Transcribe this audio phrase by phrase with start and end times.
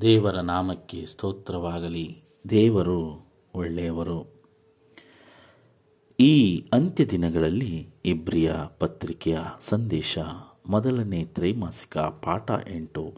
[0.00, 2.22] ದೇವರ ನಾಮಕ್ಕೆ ಸ್ತೋತ್ರವಾಗಲಿ.
[2.50, 4.42] ದೇವರು ಒಳ್ಳೆಯವರು.
[6.20, 10.18] ಈ ಅಂತ್ಯ ದಿನಗಳಲ್ಲಿ ಇಬ್ರಿಯ ಪತ್ರಿಕೆಯ ಸಂದೇಶ
[10.68, 13.14] ಮೊದಲನೇ ತ್ರೈಮಾಸಿಕ ಪಾಠ ಎಂಟು.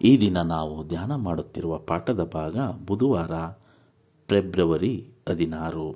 [0.00, 2.56] ಈ ದಿನ ನಾವು ಧ್ಯಾನ ಮಾಡುತ್ತಿರುವ ಪಾಠದ ಭಾಗ
[2.86, 3.30] ಬುಧವಾರ,
[4.28, 5.90] ಫೆಬ್ರವರಿ ಹದಿನಾರು.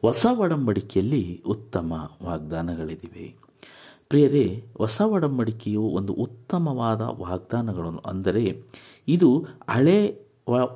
[0.00, 3.46] ಹೊಸ ಒಡಂಬಡಿಕೆಯಲ್ಲಿ ಉತ್ತಮ ವಾಗ್ದಾನಗಳಿವೆ
[4.08, 8.62] ಪ್ರಿಯರೇ, ಹೊಸ ಒಡಂಬಡಿಕೆಯು ಒಂದು ಉತ್ತಮವಾದ ವಾಗ್ದಾನಗಳನ್ನು, ಅಂದರೆ
[9.08, 10.26] ಇದು ಹಳೆ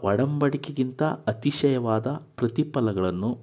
[0.03, 3.39] ಒಡಂಬಡಿಕೆಗಿಂತ ಅತಿಶಯವಾದ ಪ್ರತಿಫಲಗಳನ್ನು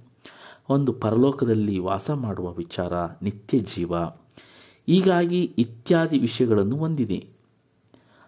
[0.70, 3.96] ಒಂದು ಪರಲೋಕದಲ್ಲಿ ವಾಸ ಮಾಡುವ ವಿಚಾರ, ನಿತ್ಯ ಜೀವ.
[4.88, 7.30] ಹೀಗಾಗಿ ಇತ್ಯಾದಿ ವಿಷಯಗಳನ್ನು ಹೊಂದಿದೆ.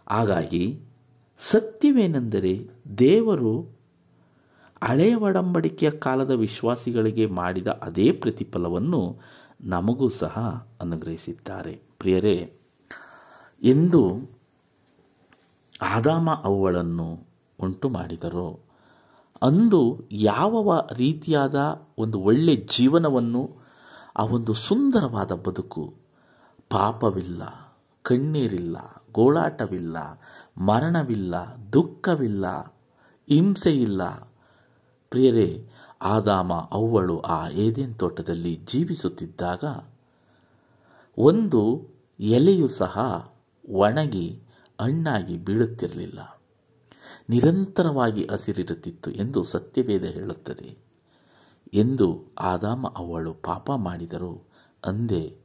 [0.08, 0.80] ಹಾಗಾಗಿ
[1.40, 3.80] ಸತ್ಯವೇನೆಂದರೆ ದೇವರು
[4.84, 9.20] ಹಳೆಯ ಒಡಂಬಡಿಕೆಯ ಕಾಲದ ವಿಶ್ವಾಸಿಗಳಿಗೆ ಮಾಡಿದ ಅದೇ ಪ್ರತಿಫಲವನ್ನು
[9.62, 11.82] ನಮಗೂ ಸಹ ಅನುಗ್ರಹಿಸಿದ್ದಾರೆ.
[12.00, 12.60] ಪ್ರಿಯರೇ,
[13.64, 14.30] ಎಂದು
[15.82, 17.28] ಆದಾಮ ಅವುಗಳನ್ನು
[17.60, 18.66] ಉಂಟು ಮಾಡಿದರು,
[19.42, 21.56] ಅಂದು ಯಾವ ರೀತಿಯಾದ
[21.98, 23.56] ಒಂದು ಒಳ್ಳೆ ಜೀವನವನ್ನು,
[24.18, 25.94] ಆ ಒಂದು ಸುಂದರವಾದ ಬದುಕು,
[26.70, 27.42] ಪಾಪವಿಲ್ಲ,
[28.02, 28.78] ಕಣ್ಣೀರಿಲ್ಲ,
[29.14, 29.98] ಗೋಳಾಟವಿಲ್ಲ,
[30.58, 31.36] ಮರಣವಿಲ್ಲ,
[31.74, 32.46] ದುಃಖವಿಲ್ಲ,
[33.28, 34.10] ಹಿಂಸೆಯಿಲ್ಲ.
[35.10, 35.69] ಪ್ರಿಯರೇ
[36.02, 39.64] ಆದಾಮ ಅವಳು ಆ ಏದೇನ್ ತೋಟದಲ್ಲಿ ಜೀವಿಸುತ್ತಿದ್ದಾಗ
[41.18, 41.88] ಒಂದು
[42.20, 43.28] ಎಲೆಯು ಸಹ
[43.70, 44.42] ಒಣಗಿ
[44.82, 46.42] ಹಣ್ಣಾಗಿ ಬೀಳುತ್ತಿರಲಿಲ್ಲ.
[47.30, 50.78] ನಿರಂತರವಾಗಿ ಹಸಿರಿರುತ್ತಿತ್ತು ಎಂದು ಸತ್ಯವೇದ ಹೇಳುತ್ತದೆ.
[51.74, 54.44] ಎಂದು ಆದಾಮ ಅವಳು ಪಾಪ ಮಾಡಿದರು
[54.86, 55.38] ಅಂದೇ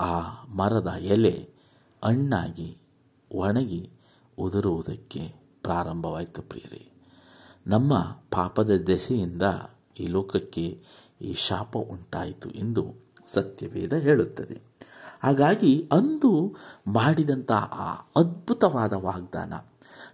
[0.00, 1.50] ಆ ಮರದ ಎಲೆ
[2.04, 2.78] ಹಣ್ಣಾಗಿ
[3.32, 3.90] ಒಣಗಿ
[4.38, 6.88] ಉದುರುವುದಕ್ಕೆ ಪ್ರಾರಂಭವಾಯಿತು ಪ್ರಿಯರೇ.
[7.66, 7.98] ನಮ್ಮ
[8.30, 9.42] ಪಾಪದ ದೆಸೆಯಿಂದ
[10.00, 10.82] ಈ ಲೋಕಕ್ಕೆ
[11.22, 12.94] ಈ ಶಾಪ ಉಂಟಾಯಿತು ಎಂದು
[13.26, 14.62] ಸತ್ಯವೇದ ಹೇಳುತ್ತದೆ.
[15.22, 19.52] ಹಾಗಾಗಿ ಅಂದು ಮಾಡಿದಂಥ ಆ ಅದ್ಭುತವಾದ ವಾಗ್ದಾನ,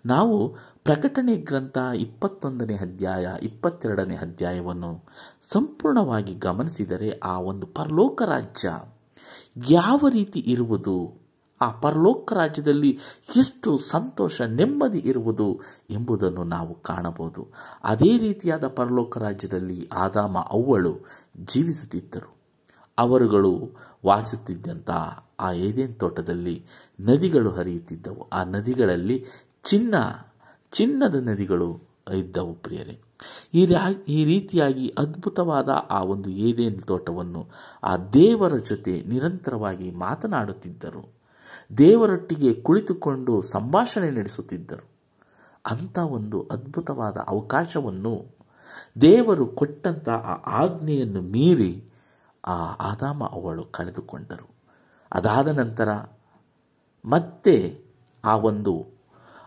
[0.06, 5.04] ನಾವು ಪ್ರಕಟಣೆ ಗ್ರಂಥ ಇಪ್ಪತ್ತೊಂದನೇ ಅಧ್ಯಾಯ, ಇಪ್ಪತ್ತೆರಡನೇ ಅಧ್ಯಾಯವನ್ನು
[5.42, 8.68] ಸಂಪೂರ್ಣವಾಗಿ ಗಮನಿಸಿದರೆ ಆ ಒಂದು ಪರಲೋಕ ರಾಜ್ಯ
[9.70, 11.27] ಯಾವ ರೀತಿ ಇರುವುದು?
[11.60, 12.98] ಆ ಪರಲೋಕ ರಾಜ್ಯದಲ್ಲಿ
[13.36, 15.60] ಎಷ್ಟು ಸಂತೋಷ, ನೆಮ್ಮದಿ ಇರುವುದು
[15.90, 17.48] ಎಂಬುದನ್ನು ನಾವು ಕಾಣಬಹುದು.
[17.84, 20.98] ಅದೇ ರೀತಿಯಾದ ಪರಲೋಕ ರಾಜ್ಯದಲ್ಲಿ ಆದಾಮ ಅವ್ವಳು
[21.44, 22.36] ಜೀವಿಸುತ್ತಿದ್ದರು.
[22.98, 23.70] ಅವರುಗಳು
[24.06, 24.90] ವಾಸಿಸುತ್ತಿದ್ದಂಥ
[25.40, 26.66] ಆ ಏದೇನ್ ತೋಟದಲ್ಲಿ
[27.00, 28.28] ನದಿಗಳು ಹರಿಯುತ್ತಿದ್ದವು.
[28.32, 29.26] ಆ ನದಿಗಳಲ್ಲಿ
[29.64, 29.94] ಚಿನ್ನ,
[30.72, 31.80] ಚಿನ್ನದ ನದಿಗಳು
[32.14, 33.00] ಇದ್ದವು ಪ್ರಿಯರೇ.
[33.54, 33.66] ಈ
[34.08, 37.46] ಈ ರೀತಿಯಾಗಿ ಅದ್ಭುತವಾದ ಆ ಒಂದು ಏದೇನ್ ತೋಟವನ್ನು
[37.84, 41.17] ಆ ದೇವರ ಜೊತೆ ನಿರಂತರವಾಗಿ ಮಾತನಾಡುತ್ತಿದ್ದರು.
[41.78, 44.88] ದೇವರೊಟ್ಟಿಗೆ ಕುಳಿತುಕೊಂಡು ಸಂಭಾಷಣೆ ನಡೆಸುತ್ತಿದ್ದರು.
[45.70, 48.38] ಅಂಥ ಒಂದು ಅದ್ಭುತವಾದ ಅವಕಾಶವನ್ನು
[49.00, 51.84] ದೇವರು ಕೊಟ್ಟಂಥ ಆ ಆಜ್ಞೆಯನ್ನು ಮೀರಿ
[52.44, 54.50] ಆ ಆದಾಮ ಅವಳು ಕಳೆದುಕೊಂಡರು.
[55.12, 55.88] ಅದಾದ ನಂತರ
[57.04, 57.84] ಮತ್ತೆ
[58.24, 58.86] ಆ ಒಂದು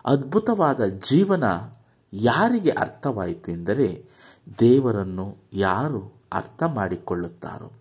[0.06, 1.44] ಅದ್ಭುತವಾದ ಜೀವನ
[2.12, 4.08] ಯಾರಿಗೆ ಅರ್ಥವಾಯಿತು ಎಂದರೆ
[4.58, 7.72] ದೇವರನ್ನು ಯಾರು ಅರ್ಥ ಮಾಡಿಕೊಳ್ಳುತ್ತಾರೋ,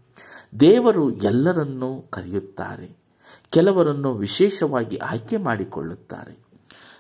[0.60, 3.01] ದೇವರು ಎಲ್ಲರನ್ನೂ ಕರೆಯುತ್ತಾರೆ.
[3.50, 6.38] ಕೆಲವರನ್ನು ವಿಶೇಷವಾಗಿ ಆಯ್ಕೆ ಮಾಡಿಕೊಳ್ಳುತ್ತಾರೆ.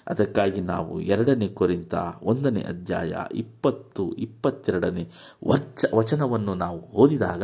[0.07, 1.93] ಅದಕ್ಕಾಗಿ ನಾವು ಎರಡನೇ ಕೊರಿಂತ
[2.23, 5.11] ಒಂದನೇ ಅಧ್ಯಾಯ ಇಪ್ಪತ್ತು, ಇಪ್ಪತ್ತೆರಡನೇ
[5.47, 7.43] ವಚ ವಚನವನ್ನು ನಾವು ಓದಿದಾಗ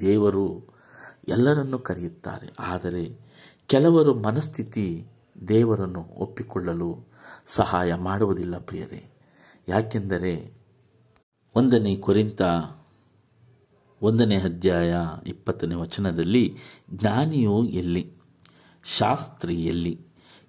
[0.00, 0.62] ದೇವರು
[1.28, 2.52] ಎಲ್ಲರನ್ನು ಕರೆಯುತ್ತಾರೆ.
[2.58, 3.18] ಆದರೆ
[3.66, 5.06] ಕೆಲವರು ಮನಸ್ಥಿತಿ
[5.48, 6.98] ದೇವರನ್ನು ಒಪ್ಪಿಕೊಳ್ಳಲು
[7.46, 9.04] ಸಹಾಯ ಮಾಡುವುದಿಲ್ಲ ಪ್ರಿಯರೇ.
[9.68, 10.52] ಯಾಕೆಂದರೆ
[11.54, 12.42] ಒಂದನೇ ಕೊರಿಂತ
[14.02, 14.96] ಒಂದನೇ ಅಧ್ಯಾಯ
[15.26, 16.56] ಇಪ್ಪತ್ತನೇ ವಚನದಲ್ಲಿ,
[16.90, 18.06] ಜ್ಞಾನಿಯು ಎಲ್ಲಿ?
[18.98, 20.00] ಶಾಸ್ತ್ರಿ ಎಲ್ಲಿ?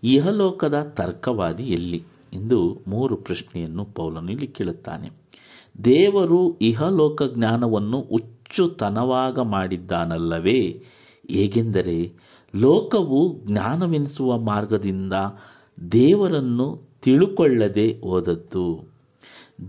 [0.04, 2.04] ಇಹಲೋಕದ ತರ್ಕವಾದಿ ಎಲ್ಲಿ?
[2.34, 5.10] ಎಂದು ಮೂರು ಪ್ರಶ್ನೆಯನ್ನು ಪೌಲನು ಇಲ್ಲಿ ಕೇಳುತ್ತಾನೆ.
[5.84, 10.84] ದೇವರು ಇಹಲೋಕ ಜ್ಞಾನವನ್ನು ಹುಚ್ಚುತನವಾಗ ಮಾಡಿದ್ದಾನಲ್ಲವೇ?
[11.32, 12.14] ಹೇಗೆಂದರೆ,
[12.56, 15.14] ಲೋಕವು ಜ್ಞಾನವೆನಿಸುವ ಮಾರ್ಗದಿಂದ
[15.92, 18.92] ದೇವರನ್ನು ತಿಳುಕೊಳ್ಳದೆ ಹೋದದ್ದು.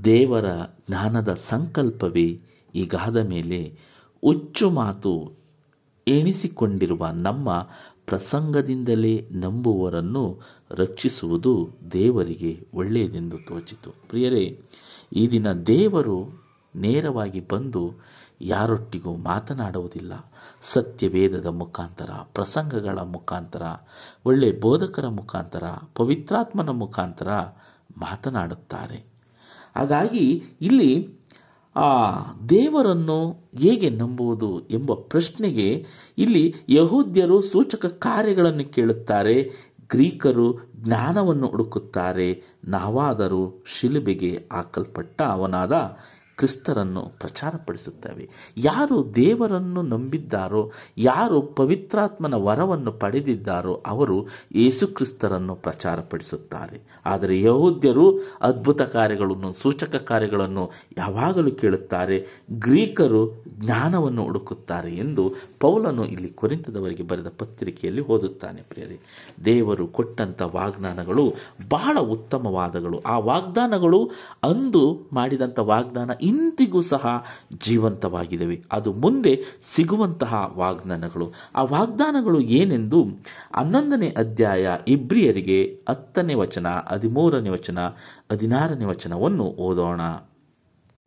[0.04, 0.46] ದೇವರ
[0.88, 2.40] ಜ್ಞಾನದ ಸಂಕಲ್ಪವೇ
[2.74, 3.78] ಈಗಾದ ಮೇಲೆ
[4.24, 5.32] ಹುಚ್ಚು ಮಾತು
[6.08, 7.68] ಎಣಿಸಿಕೊಂಡಿರುವ ನಮ್ಮ
[8.06, 10.40] ಪ್ರಸಂಗದಿಂದಲೇ ನಂಬುವರನ್ನು
[10.70, 13.90] ರಕ್ಷಿಸುವುದು ದೇವರಿಗೆ ಒಳ್ಳೆಯದೆಂದು ತೋಚಿತು.
[14.08, 14.62] ಪ್ರಿಯರೇ,
[15.12, 16.44] ಈ ದಿನ ದೇವರು
[16.76, 17.92] ನೇರವಾಗಿ ಬಂದು
[18.40, 20.12] ಯಾರೊಟ್ಟಿಗೂ ಮಾತನಾಡುವುದಿಲ್ಲ.
[20.62, 23.62] ಸತ್ಯವೇದದ ಮುಖಾಂತರ, ಪ್ರಸಂಗಗಳ ಮುಖಾಂತರ,
[24.26, 25.62] ಒಳ್ಳೆ ಬೋಧಕರ ಮುಖಾಂತರ,
[25.94, 27.28] ಪವಿತ್ರಾತ್ಮನ ಮುಖಾಂತರ
[27.96, 29.04] ಮಾತನಾಡುತ್ತಾರೆ.
[29.76, 31.21] ಹಾಗಾಗಿ ಇಲ್ಲಿ
[31.76, 35.86] ಆ ದೇವರನ್ನು ಹೇಗೆ ನಂಬುವುದು ಎಂಬ ಪ್ರಶ್ನೆಗೆ
[36.18, 39.42] ಇಲ್ಲಿ ಯಹೂದ್ಯರು ಸೂಚಕ ಕಾರ್ಯಗಳನ್ನು ಕೇಳುತ್ತಾರೆ.
[39.88, 42.42] ಗ್ರೀಕರು ಜ್ಞಾನವನ್ನು ಹುಡುಕುತ್ತಾರೆ.
[42.64, 45.72] ನಾವಾದರೂ ಶಿಲುಬೆಗೆ ಹಾಕಲ್ಪಟ್ಟ ಅವನಾದ
[46.36, 48.28] ಕ್ರಿಸ್ತರನ್ನು ಪ್ರಚಾರಪಡಿಸುತ್ತವೆ.
[48.56, 56.80] ಯಾರು ದೇವರನ್ನು ನಂಬಿದ್ದಾರೋ, ಯಾರು ಪವಿತ್ರಾತ್ಮನ ವರವನ್ನು ಪಡೆದಿದ್ದಾರೋ, ಅವರು ಯೇಸು ಕ್ರಿಸ್ತರನ್ನು ಪ್ರಚಾರಪಡಿಸುತ್ತಾರೆ.
[57.06, 62.26] ಆದರೆ ಯಹೂದ್ಯರು ಅದ್ಭುತ ಕಾರ್ಯಗಳನ್ನು, ಸೂಚಕ ಕಾರ್ಯಗಳನ್ನು ಯಾವಾಗಲೂ ಕೇಳುತ್ತಾರೆ.
[62.50, 69.00] ಗ್ರೀಕರು ಜ್ಞಾನವನ್ನು ಹುಡುಕುತ್ತಾರೆ ಎಂದು ಪೌಲನು ಇಲ್ಲಿ ಕೊರಿಂತದವರಿಗೆ ಬರೆದ ಪತ್ರಿಕೆಯಲ್ಲಿ ಓದುತ್ತಾನೆ ಪ್ರಿಯರೇ.
[69.44, 71.34] ದೇವರು ಕೊಟ್ಟಂಥ ವಾಗ್ದಾನಗಳು
[71.68, 72.98] ಬಹಳ ಉತ್ತಮವಾದಗಳು.
[72.98, 74.10] ಆ ವಾಗ್ದಾನಗಳು
[74.42, 77.24] ಅಂದು ಮಾಡಿದಂಥ ವಾಗ್ದಾನ ಇಂದಿಗೂ ಸಹ
[77.64, 79.32] ಜೀವಂತವಾಗಿದ್ದಾವೆ ಅದು ಮುಂದೆ
[79.74, 81.32] ಸಿಗುವಂತಹ ವಾಗ್ದಾನಗಳು.
[81.54, 83.02] ಆ ವಾಗ್ದಾನಗಳು ಏನೆಂದು
[83.54, 87.78] ಹನ್ನೊಂದನೇ ಅಧ್ಯಾಯ ಇಬ್ರಿಯರಿಗೆ ಹತ್ತನೇ ವಚನ, ಹದಿಮೂರನೇ ವಚನ,
[88.32, 90.00] ಹದಿನಾರನೇ ವಚನವನ್ನು ಓದೋಣ.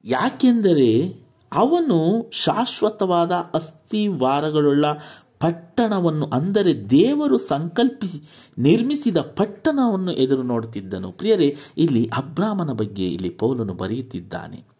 [0.06, 0.90] ಯಾಕೆಂದರೆ
[1.54, 2.00] ಅವನು
[2.32, 4.86] ಶಾಶ್ವತವಾದ ಅಸ್ಥಿವಾರಗಳುಳ್ಳ
[5.40, 8.20] ಪಟ್ಟಣವನ್ನು, ಅಂದರೆ ದೇವರು ಸಂಕಲ್ಪಿಸಿ
[8.58, 11.12] ನಿರ್ಮಿಸಿದ ಪಟ್ಟಣವನ್ನು ಎದುರು ನೋಡುತ್ತಿದ್ದನು.
[11.12, 14.75] ಪ್ರಿಯರೇ, ಇಲ್ಲಿ ಅಬ್ರಾಹ್ಮನ ಬಗ್ಗೆ ಇಲ್ಲಿ ಪೌಲನು ಬರೆಯುತ್ತಿದ್ದಾನೆ.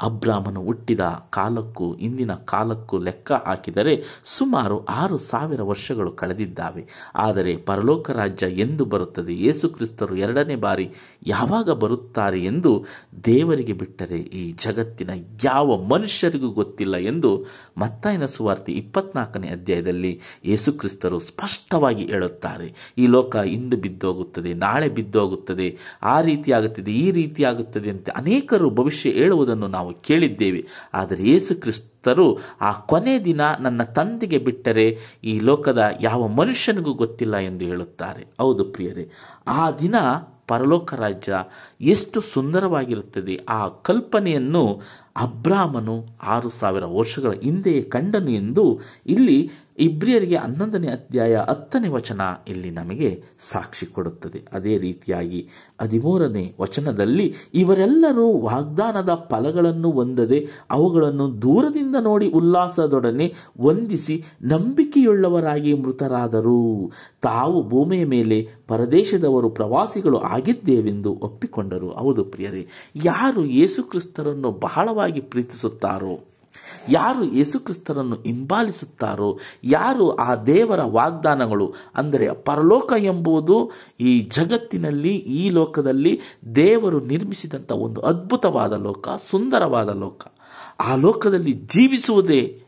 [0.00, 1.00] ಅಬ್ರಾಮನು ಹುಟ್ಟಿದ
[1.30, 6.86] ಕಾಲಕ್ಕೂ ಇಂದಿನ ಕಾಲಕ್ಕೂ ಲೆಕ್ಕ ಹಾಕಿದರೆ ಸುಮಾರು ಆರು ಸಾವಿರ ವರ್ಷಗಳು ಕಳೆದಿದ್ದಾವೆ.
[7.14, 9.34] ಆದರೆ ಪರಲೋಕ ರಾಜ್ಯ ಎಂದು ಬರುತ್ತದೆ.
[9.34, 10.90] ಯೇಸು ಕ್ರಿಸ್ತರು ಎರಡನೇ ಬಾರಿ
[11.26, 12.84] ಯಾವಾಗ ಬರುತ್ತಾರೆ ಎಂದು
[13.24, 15.10] ದೇವರಿಗೆ ಬಿಟ್ಟರೆ ಈ ಜಗತ್ತಿನ
[15.44, 17.44] ಯಾವ ಮನುಷ್ಯರಿಗೂ ಗೊತ್ತಿಲ್ಲ ಎಂದು
[17.78, 22.94] ಮತ್ತಾಯನ ಸುವಾರ್ತೆ ಇಪ್ಪತ್ನಾಲ್ಕನೇ ಅಧ್ಯಾಯದಲ್ಲಿ ಯೇಸುಕ್ರಿಸ್ತರು ಸ್ಪಷ್ಟವಾಗಿ ಹೇಳುತ್ತಾರೆ.
[22.98, 29.10] ಈ ಲೋಕ ಇಂದು ಬಿದ್ದೋಗುತ್ತದೆ, ನಾಳೆ ಬಿದ್ದೋಗುತ್ತದೆ, ಆ ರೀತಿ ಆಗುತ್ತದೆ ಈ ರೀತಿ ಆಗುತ್ತದೆ ಅಂತ ಅನೇಕರು ಭವಿಷ್ಯ
[29.10, 30.66] ಹೇಳುವುದನ್ನು ನಾವು ಕೇಳಿದ್ದೇವೆ.
[30.94, 37.64] ಆದರೆ ಯೇಸು ಕ್ರಿಸ್ತರು ಆ ಕೊನೆ ದಿನ ನನ್ನ ತಂದೆಗೆ ಬಿಟ್ಟರೆ ಈ ಲೋಕದ ಯಾವ ಮನುಷ್ಯನಿಗೂ ಗೊತ್ತಿಲ್ಲ ಎಂದು
[37.64, 38.26] ಹೇಳುತ್ತಾರೆ.
[38.40, 39.10] ಹೌದು ಪ್ರಿಯರೇ,
[39.46, 39.94] ಆ ದಿನ
[40.48, 41.34] ಪರಲೋಕ ರಾಜ್ಯ
[41.80, 43.40] ಎಷ್ಟು ಸುಂದರವಾಗಿರುತ್ತದೆ.
[43.48, 44.80] ಆ ಕಲ್ಪನೆಯನ್ನು
[45.20, 53.22] ಅಬ್ರಾಮನು ಆರು ಸಾವಿರ ವರ್ಷಗಳ ಹಿಂದೆಯೇ ಕಂಡನು ಎಂದು ಇಲ್ಲಿ ಇಬ್ರಿಯರಿಗೆ ಹನ್ನೊಂದನೇ ಅಧ್ಯಾಯ ಹತ್ತನೇ ವಚನ ಇಲ್ಲಿ ನಮಗೆ
[53.40, 54.46] ಸಾಕ್ಷಿ ಕೊಡುತ್ತದೆ.
[54.52, 55.48] ಅದೇ ರೀತಿಯಾಗಿ
[55.80, 66.90] ಹದಿಮೂರನೇ ವಚನದಲ್ಲಿ ಇವರೆಲ್ಲರೂ ವಾಗ್ದಾನದ ಫಲಗಳನ್ನು ಹೊಂದದೆ ಅವುಗಳನ್ನು ದೂರದಿಂದ ನೋಡಿ ಉಲ್ಲಾಸದೊಡನೆ ವಂದಿಸಿ ನಂಬಿಕೆಯುಳ್ಳವರಾಗಿ ಮೃತರಾದರು.
[67.22, 71.90] ತಾವು ಭೂಮಿಯ ಮೇಲೆ ಪರದೇಶದವರು ಪ್ರವಾಸಿಗಳು ಆಗಿದ್ದೇವೆಂದು ಒಪ್ಪಿಕೊಂಡರು.
[71.90, 72.66] ಹೌದು ಪ್ರಿಯರೇ,
[73.04, 76.20] ಯಾರು ಯೇಸುಕ್ರಿಸ್ತರನ್ನು ಬಹಳವಾಗಿ ಪ್ರೀತಿಸುತ್ತಾರೋ?
[76.88, 79.38] ಯಾರು ಯೇಸುಕ್ರಿಸ್ತರನ್ನು ಹಿಂಬಾಲಿಸುತ್ತಾರೋ?
[79.64, 81.74] ಯಾರು ಆ ದೇವರ ವಾಗ್ದಾನಗಳು?
[81.94, 83.70] ಅಂದರೆ ಪರಲೋಕ ಎಂಬುದು
[84.00, 86.20] ಈ ಜಗತ್ತಿನಲ್ಲಿ, ಈ ಲೋಕದಲ್ಲಿ
[86.54, 90.22] ದೇವರು ನಿರ್ಮಿಸಿದಂಥ ಒಂದು ಅದ್ಭುತವಾದ ಲೋಕ, ಸುಂದರವಾದ ಲೋಕ.
[90.80, 92.62] ಆ ಲೋಕದಲ್ಲಿ ಜೀವಿಸುವುದೇ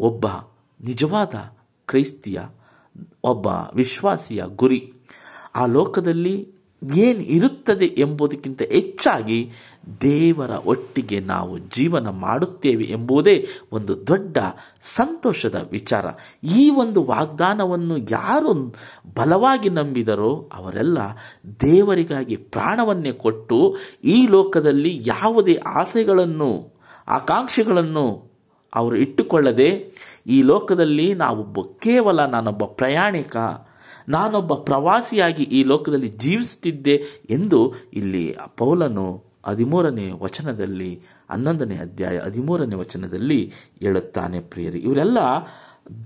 [0.00, 0.26] ಒಬ್ಬ
[0.84, 1.34] ನಿಜವಾದ
[1.86, 2.40] ಕ್ರೈಸ್ತಿಯ,
[3.24, 4.92] ಒಬ್ಬ ವಿಶ್ವಾಸಿಯ ಗುರಿ.
[5.54, 6.55] ಆ ಲೋಕದಲ್ಲಿ
[6.94, 9.50] ಏನು ಇರುತ್ತದೆ ಎಂಬುದಕ್ಕಿಂತ ಹೆಚ್ಚಾಗಿ
[10.00, 14.36] ದೇವರ ಒಟ್ಟಿಗೆ ನಾವು ಜೀವನ ಮಾಡುತ್ತೇವೆ ಎಂಬುದೇ ಒಂದು ದೊಡ್ಡ
[14.80, 16.06] ಸಂತೋಷದ ವಿಚಾರ.
[16.42, 18.54] ಈ ಒಂದು ವಾಗ್ದಾನವನ್ನು ಯಾರು
[19.16, 20.98] ಬಲವಾಗಿ ನಂಬಿದರೋ ಅವರೆಲ್ಲ
[21.60, 26.76] ದೇವರಿಗಾಗಿ ಪ್ರಾಣವನ್ನೇ ಕೊಟ್ಟು ಈ ಲೋಕದಲ್ಲಿ ಯಾವುದೇ ಆಸೆಗಳನ್ನು,
[27.08, 28.36] ಆಕಾಂಕ್ಷೆಗಳನ್ನು
[28.74, 29.68] ಅವರು ಇಟ್ಟುಕೊಳ್ಳದೆ
[30.26, 33.36] ಈ ಲೋಕದಲ್ಲಿ ನಾವೊಬ್ಬ ಕೇವಲ ನಾನೊಬ್ಬ ಪ್ರಯಾಣಿಕ
[34.08, 41.00] ನಾನೊಬ್ಬ ಪ್ರವಾಸಿಯಾಗಿ ಈ ಲೋಕದಲ್ಲಿ ಜೀವಿಸುತ್ತಿದ್ದೆ ಎಂದು ಇಲ್ಲಿ ಪೌಲನು ಹದಿಮೂರನೇ ವಚನದಲ್ಲಿ,
[41.30, 44.78] ಹನ್ನೊಂದನೇ ಅಧ್ಯಾಯ ಹದಿಮೂರನೇ ವಚನದಲ್ಲಿ ಹೇಳುತ್ತಾನೆ ಪ್ರಿಯರಿ.
[44.78, 45.18] ಇವರೆಲ್ಲ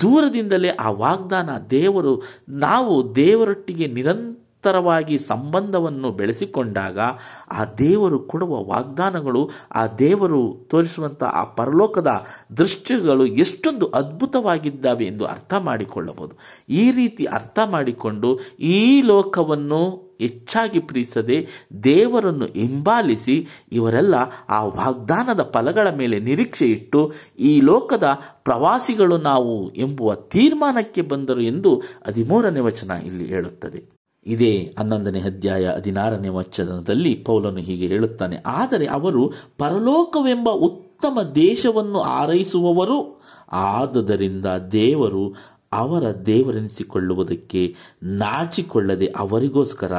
[0.01, 3.87] ದೂರದಿಂದಲೇ ಆ ವಾಗ್ದಾನ ದೇವರು, ನಾವು ದೇವರೊಟ್ಟಿಗೆ
[4.61, 6.99] ನಿರಂತರವಾಗಿ ಸಂಬಂಧವನ್ನು ಬೆಳೆಸಿಕೊಂಡಾಗ
[7.51, 9.43] ಆ ದೇವರು ಕೊಡುವ ವಾಗ್ದಾನಗಳು,
[9.73, 10.41] ಆ ದೇವರು
[10.71, 12.11] ತೋರಿಸುವಂಥ ಆ ಪರಲೋಕದ
[12.59, 16.35] ದೃಶ್ಯಗಳು ಎಷ್ಟೊಂದು ಅದ್ಭುತವಾಗಿದ್ದಾವೆ ಎಂದು ಅರ್ಥ ಮಾಡಿಕೊಳ್ಳಬಹುದು.
[16.69, 21.37] ಈ ರೀತಿ ಅರ್ಥ ಮಾಡಿಕೊಂಡು ಈ ಲೋಕವನ್ನು ಹೆಚ್ಚಾಗಿ ಪ್ರೀತಿಸದೆ
[21.85, 23.37] ದೇವರನ್ನು ಹಿಂಬಾಲಿಸಿ
[23.73, 24.15] ಇವರೆಲ್ಲ
[24.49, 27.01] ಆ ವಾಗ್ದಾನದ ಫಲಗಳ ಮೇಲೆ ನಿರೀಕ್ಷೆ ಇಟ್ಟು
[27.39, 28.09] ಈ ಲೋಕದ
[28.45, 31.73] ಪ್ರವಾಸಿಗಳು ನಾವು ಎಂಬುವ ತೀರ್ಮಾನಕ್ಕೆ ಬಂದರು ಎಂದು
[32.07, 34.00] ಹದಿಮೂರನೇ ವಚನ ಇಲ್ಲಿ ಹೇಳುತ್ತದೆ.
[34.27, 38.37] ಇದೇ ಹನ್ನೊಂದನೇ ಅಧ್ಯಾಯ ಹದಿನಾರನೇ ವಚನದಲ್ಲಿ ಪೌಲನು ಹೀಗೆ ಹೇಳುತ್ತಾನೆ.
[38.47, 43.23] ಆದರೆ ಅವರು ಪರಲೋಕವೆಂಬ ಉತ್ತಮ ದೇಶವನ್ನು ಆರೈಸುವವರು
[43.53, 45.35] ಆದುದರಿಂದ ದೇವರು
[45.73, 49.93] ಅವರ ದೇವರೆನಿಸಿಕೊಳ್ಳುವುದಕ್ಕೆ ನಾಚಿಕೊಳ್ಳದೆ ಅವರಿಗೋಸ್ಕರ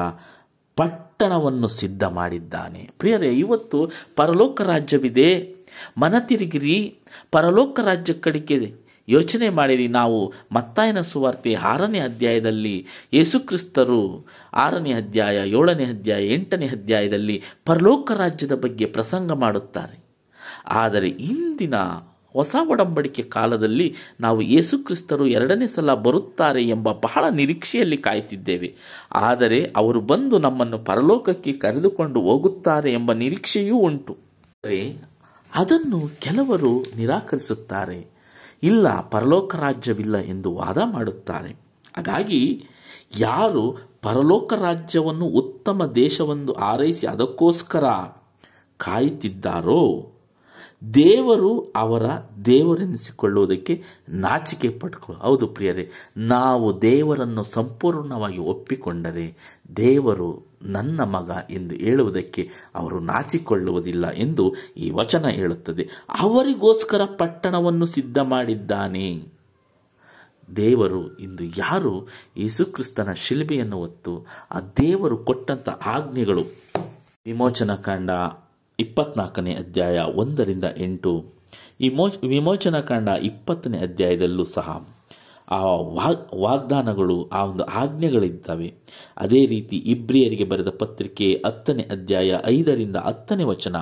[0.75, 2.89] ಪಟ್ಟಣವನ್ನು ಸಿದ್ಧ ಮಾಡಿದ್ದಾನೆ.
[2.99, 5.55] ಪ್ರಿಯರೇ, ಇವತ್ತು ಪರಲೋಕ ರಾಜ್ಯವಿದೆ.
[5.97, 6.99] ಮನತಿರುಗಿರಿ
[7.31, 16.27] ಪರಲೋಕ ರಾಜ್ಯ ಕಡೆಗೆ ಯೋಚನೆ ಮಾಡಿರಿ, ನಾವು ಮತ್ತಾಯನ ಸುವಾರ್ತೆ ಆರನೇ ಅಧ್ಯಾಯದಲ್ಲಿ ಯೇಸುಕ್ರಿಸ್ತರು ಆರನೇ ಅಧ್ಯಾಯ, ಏಳನೇ ಅಧ್ಯಾಯ,
[16.27, 20.03] ಎಂಟನೇ ಅಧ್ಯಾಯದಲ್ಲಿ ಪರಲೋಕ ರಾಜ್ಯದ ಬಗ್ಗೆ ಪ್ರಸಂಗ ಮಾಡುತ್ತಾರೆ.
[20.67, 21.73] ಆದರೆ ಇಂದಿನ
[22.33, 28.75] ಹೊಸ ಒಡಂಬಡಿಕೆ ಕಾಲದಲ್ಲಿ ನಾವು ಯೇಸುಕ್ರಿಸ್ತರು ಎರಡನೇ ಸಲ ಬರುತ್ತಾರೆ ಎಂಬ ಬಹಳ ನಿರೀಕ್ಷೆಯಲ್ಲಿ ಕಾಯುತ್ತಿದ್ದೇವೆ.
[29.11, 34.17] ಆದರೆ ಅವರು ಬಂದು ನಮ್ಮನ್ನು ಪರಲೋಕಕ್ಕೆ ಕರೆದುಕೊಂಡು ಹೋಗುತ್ತಾರೆ ಎಂಬ ನಿರೀಕ್ಷೆಯೂ ಉಂಟು.
[35.55, 38.20] ಅದನ್ನು ಕೆಲವರು ನಿರಾಕರಿಸುತ್ತಾರೆ.
[38.63, 41.51] ಇಲ್ಲ, ಪರಲೋಕ ರಾಜ್ಯವಿಲ್ಲ ಎಂದು ವಾದ ಮಾಡುತ್ತಾರೆ
[41.97, 42.69] ಹಾಗಾಗಿ,
[43.17, 47.85] ಯಾರು ಪರಲೋಕ ರಾಜ್ಯವನ್ನು ಉತ್ತಮ ದೇಶವೆಂದು ಆರೈಸಿ ಅದಕ್ಕೋಸ್ಕರ
[48.79, 49.81] ಕಾಯುತ್ತಿದ್ದಾರೋ
[50.93, 52.03] ದೇವರು ಅವರ
[52.45, 59.37] ದೇವರೆನಿಸಿಕೊಳ್ಳುವುದಕ್ಕೆ ನಾಚಿಕೆ ಪಟ್ಕೊ ಹೌದು ಪ್ರಿಯರೇ, ನಾವು ದೇವರನ್ನು ಸಂಪೂರ್ಣವಾಗಿ ಒಪ್ಪಿಕೊಂಡರೆ
[59.75, 65.89] ದೇವರು ನನ್ನ ಮಗ ಎಂದು ಹೇಳುವುದಕ್ಕೆ ಅವರು ನಾಚಿಕೊಳ್ಳುವುದಿಲ್ಲ ಎಂದು ಈ ವಚನ ಹೇಳುತ್ತದೆ.
[66.09, 69.41] ಅವರಿಗೋಸ್ಕರ ಪಟ್ಟಣವನ್ನು ಸಿದ್ಧ ಮಾಡಿದ್ದಾನೆ.
[70.55, 76.43] ದೇವರು ಇಂದು ಯಾರು ಯೇಸುಕ್ರಿಸ್ತನ ಶಿಲ್ಬೆಯನ್ನು ಹೊತ್ತು ಆ ದೇವರು ಕೊಟ್ಟಂಥ ಆಜ್ಞೆಗಳು?
[77.25, 78.09] ವಿಮೋಚನಾ ಕಾಂಡ
[78.81, 81.25] ಇಪ್ಪತ್ನಾಲ್ಕನೇ ಅಧ್ಯಾಯ ಒಂದರಿಂದ ಎಂಟು.
[81.79, 84.87] ವಿಮೋ ವಿಮೋಚನಾ ಕಾಂಡ ಇಪ್ಪತ್ತನೇ ಅಧ್ಯಾಯದಲ್ಲೂ ಸಹ
[85.51, 88.73] ಆ ವಾಗ್ ವಾಗ್ದಾನಗಳು, ಆ ಒಂದು ಆಜ್ಞೆಗಳಿದ್ದಾವೆ.
[89.17, 93.75] ಅದೇ ರೀತಿ ಇಬ್ರಿಯರಿಗೆ ಬರೆದ ಪತ್ರಿಕೆ ಹತ್ತನೇ ಅಧ್ಯಾಯ ಐದರಿಂದ ಹತ್ತನೇ ವಚನ.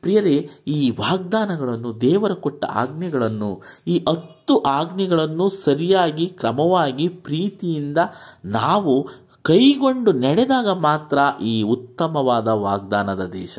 [0.00, 7.96] ಪ್ರಿಯರೇ, ಈ ವಾಗ್ದಾನಗಳನ್ನು, ದೇವರ ಕೊಟ್ಟ ಆಜ್ಞೆಗಳನ್ನು, ಈ ಹತ್ತು ಆಜ್ಞೆಗಳನ್ನು ಸರಿಯಾಗಿ, ಕ್ರಮವಾಗಿ, ಪ್ರೀತಿಯಿಂದ
[8.44, 9.08] ನಾವು
[9.44, 13.58] ಕೈಗೊಂಡು ನಡೆದಾಗ ಮಾತ್ರ ಈ ಉತ್ತಮವಾದ ವಾಗ್ದಾನದ ದೇಶ.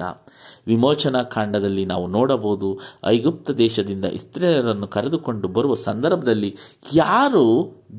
[0.67, 6.55] ವಿಮೋಚನಾ ಕಾಂಡದಲ್ಲಿ ನಾವು ನೋಡಬಹುದು, ಐಗುಪ್ತ ದೇಶದಿಂದ ಇಸ್ರೇಲರನ್ನು ಕರೆದುಕೊಂಡು ಬರುವ ಸಂದರ್ಭದಲ್ಲಿ
[6.93, 7.43] ಯಾರು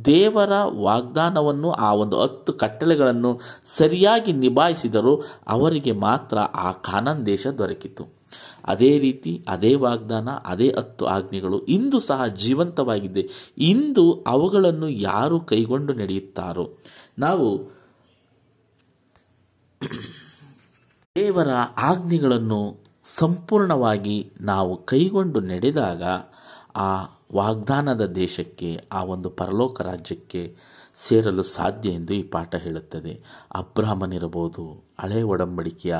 [0.04, 8.04] ದೇವರ ವಾಗ್ದಾನವನ್ನು, ಆ ಒಂದು ಹತ್ತು ಕಟ್ಟಳೆಗಳನ್ನು ಸರಿಯಾಗಿ ನಿಭಾಯಿಸಿದರೋ ಅವರಿಗೆ ಮಾತ್ರ ಆ ಕಾನನ್ ದೇಶ ದೊರಕಿತು.
[8.64, 13.54] ಅದೇ ರೀತಿ, ಅದೇ ವಾಗ್ದಾನ, ಅದೇ ಹತ್ತು ಆಜ್ಞೆಗಳು ಇಂದು ಸಹ ಜೀವಂತವಾಗಿದೆ.
[13.58, 16.70] ಇಂದು ಅವುಗಳನ್ನು ಯಾರು ಕೈಗೊಂಡು ನಡೆಯುತ್ತಾರೋ.
[17.18, 17.75] ನಾವು
[21.16, 26.02] ದೇವರ ಆಜ್ಞೆಗಳನ್ನು ಸಂಪೂರ್ಣವಾಗಿ ನಾವು ಕೈಗೊಂಡು ನಡೆದಾಗ
[26.76, 30.56] ಆ ವಾಗ್ದಾನದ ದೇಶಕ್ಕೆ, ಆ ಒಂದು ಪರಲೋಕ ರಾಜ್ಯಕ್ಕೆ
[30.96, 33.22] ಸೇರಲು ಸಾಧ್ಯ ಎಂದು ಈ ಪಾಠ ಹೇಳುತ್ತದೆ.
[33.54, 35.96] ಅಬ್ರಾಹ್ಮನಿರಬಹುದು, ಹಳೆ ಒಡಂಬಡಿಕೆಯ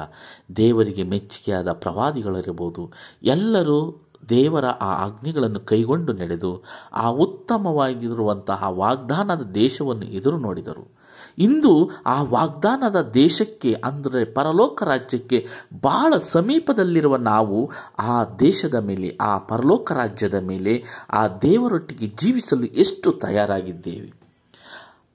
[0.57, 10.97] ದೇವರಿಗೆ ಮೆಚ್ಚುಗೆಯಾದ ಪ್ರವಾದಿಗಳಿರಬಹುದು, ಎಲ್ಲರೂ ದೇವರ ಆ ಆಜ್ಞೆಗಳನ್ನು ಕೈಗೊಂಡು ನಡೆದು ಆ ಉತ್ತಮವಾಗಿರುವಂತಹ ವಾಗ್ದಾನದ ದೇಶವನ್ನು ಎದುರು ನೋಡಿದರು.
[11.39, 15.47] ಇಂದು ಆ ವಾಗ್ದಾನದ ದೇಶಕ್ಕೆ ಅಂದರೆ ಪರಲೋಕ ರಾಜ್ಯಕ್ಕೆ
[15.83, 24.13] ಬಹಳ ಸಮೀಪದಲ್ಲಿರುವ ನಾವು ಆ ದೇಶದ ಮೇಲೆ, ಆ ಪರಲೋಕ ರಾಜ್ಯದ ಮೇಲೆ ಆ ದೇವರೊಟ್ಟಿಗೆ ಜೀವಿಸಲು ಎಷ್ಟು ತಯಾರಾಗಿದ್ದೇವೆ?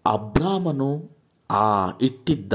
[0.06, 1.10] ಅಬ್ರಾಮನು
[1.52, 2.54] ಆ ಇಟ್ಟಿದ್ದ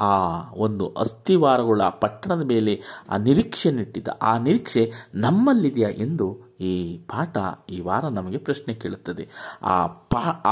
[0.00, 4.08] ಆ ಒಂದು ಅಸ್ಥಿವಾರಗಳ ಪಟ್ಟಣದ ಮೇಲೆ ಆ ನಿರೀಕ್ಷೆಯನ್ನಿಟ್ಟಿದ್ದ.
[4.22, 7.36] ಆ ನಿರೀಕ್ಷೆ ನಮ್ಮಲ್ಲಿದೆಯಾ ಎಂದು ಈ ಪಾಠ
[7.70, 9.28] ಈ ವಾರ ನಮಗೆ ಪ್ರಶ್ನೆ ಕೇಳುತ್ತದೆ.
[9.62, 10.42] ಆ ಪಾ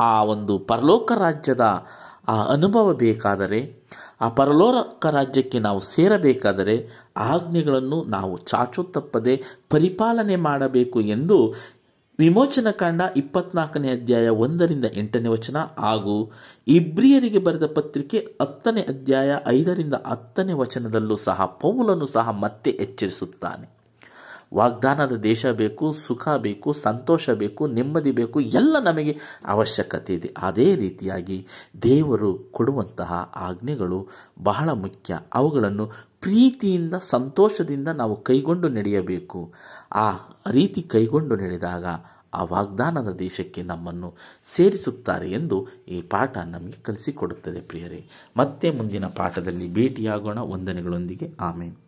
[0.00, 1.86] ಆ ಒಂದು ಪರಲೋಕ ರಾಜ್ಯದ
[2.28, 3.82] ಆ ಅನುಭವ ಬೇಕಾದರೆ,
[4.20, 11.54] ಆ ಪರಲೋಕ ರಾಜ್ಯಕ್ಕೆ ನಾವು ಸೇರಬೇಕಾದರೆ, ಆಜ್ಞೆಗಳನ್ನು ನಾವು ಚಾಚು ತಪ್ಪದೆ ಪರಿಪಾಲನೆ ಮಾಡಬೇಕು ಎಂದು
[12.20, 16.30] ವಿಮೋಚನ ಕಾಂಡ ಇಪ್ಪತ್ನಾಲ್ಕನೇ ಅಧ್ಯಾಯ ಒಂದರಿಂದ ಎಂಟನೇ ವಚನ ಹಾಗೂ
[16.68, 23.79] ಇಬ್ರಿಯರಿಗೆ ಬರೆದ ಪತ್ರಿಕೆ ಹತ್ತನೇ ಅಧ್ಯಾಯ ಐದರಿಂದ ಹತ್ತನೇ ವಚನದಲ್ಲೂ ಸಹ ಪೌಲನ್ನು ಸಹ ಮತ್ತೆ ಎಚ್ಚರಿಸುತ್ತಾನೆ.
[24.54, 30.34] ವಾಗ್ದಾನದ ದೇಶ ಬೇಕು, ಸುಖ ಬೇಕು, ಸಂತೋಷ ಬೇಕು, ನೆಮ್ಮದಿ ಬೇಕು, ಎಲ್ಲ ನಮಗೆ ಅವಶ್ಯಕತೆ ಇದೆ.
[30.38, 31.46] ಅದೇ ರೀತಿಯಾಗಿ
[31.82, 34.08] ದೇವರು ಕೊಡುವಂತಹ ಆಜ್ಞೆಗಳು
[34.42, 35.20] ಬಹಳ ಮುಖ್ಯ.
[35.34, 35.86] ಅವುಗಳನ್ನು
[36.20, 39.52] ಪ್ರೀತಿಯಿಂದ, ಸಂತೋಷದಿಂದ ನಾವು ಕೈಗೊಂಡು ನಡೆಯಬೇಕು.
[39.92, 40.12] ಆ
[40.50, 41.86] ರೀತಿ ಕೈಗೊಂಡು ನಡೆದಾಗ
[42.34, 44.14] ಆ ವಾಗ್ದಾನದ ದೇಶಕ್ಕೆ ನಮ್ಮನ್ನು
[44.44, 48.08] ಸೇರಿಸುತ್ತಾರೆ ಎಂದು ಈ ಪಾಠ ನಮಗೆ ಕಲಿಸಿಕೊಡುತ್ತದೆ ಪ್ರಿಯರೇ.
[48.36, 50.38] ಮತ್ತೆ ಮುಂದಿನ ಪಾಠದಲ್ಲಿ ಭೇಟಿಯಾಗೋಣ.
[50.38, 51.34] ವಂದನೆಗಳೊಂದಿಗೆ.
[51.40, 51.80] ಆಮೇಲೆ